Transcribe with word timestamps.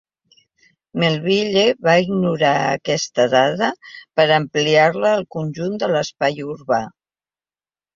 Melville 1.03 1.65
va 1.89 1.95
ignorar 2.07 2.55
aquesta 2.71 3.29
dada 3.37 3.71
per 4.19 4.29
ampliar-la 4.41 5.15
al 5.23 5.27
conjunt 5.41 5.81
de 5.87 5.95
l'espai 5.97 6.47
urbà. 6.53 6.87